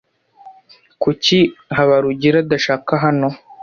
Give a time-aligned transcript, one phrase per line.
[1.01, 1.39] Kuki
[1.75, 3.29] Habarugira adashaka hano?